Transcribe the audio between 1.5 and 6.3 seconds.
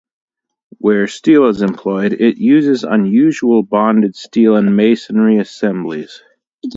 employed, it uses unusual bonded steel and masonry assemblies.